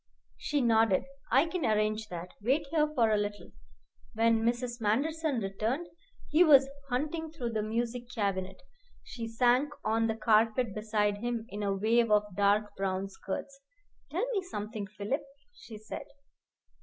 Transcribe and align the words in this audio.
She 0.39 0.61
nodded. 0.61 1.05
"I 1.29 1.45
can 1.45 1.63
arrange 1.63 2.07
that. 2.07 2.31
Wait 2.41 2.65
here 2.71 2.87
for 2.95 3.11
a 3.11 3.17
little." 3.17 3.51
When 4.15 4.41
Mrs. 4.43 4.81
Manderson 4.81 5.37
returned, 5.41 5.89
he 6.31 6.43
was 6.43 6.67
hunting 6.89 7.31
through 7.31 7.51
the 7.51 7.61
music 7.61 8.09
cabinet. 8.09 8.63
She 9.03 9.27
sank 9.27 9.71
on 9.85 10.07
the 10.07 10.15
carpet 10.15 10.73
beside 10.73 11.19
him 11.19 11.45
in 11.49 11.61
a 11.61 11.71
wave 11.75 12.09
of 12.09 12.35
dark 12.35 12.75
brown 12.75 13.09
skirts. 13.09 13.59
"Tell 14.09 14.25
me 14.31 14.41
something, 14.41 14.87
Philip," 14.87 15.21
she 15.53 15.77
said. 15.77 16.07